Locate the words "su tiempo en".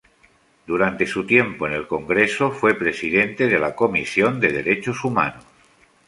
1.05-1.73